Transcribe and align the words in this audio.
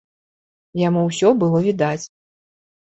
Яму 0.87 1.01
ўсё 1.11 1.29
было 1.45 1.57
відаць. 1.71 2.03